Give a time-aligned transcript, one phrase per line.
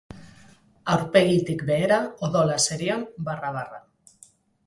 [0.93, 1.99] Aurpegitik behera
[2.29, 3.83] odola zerion barra-barra.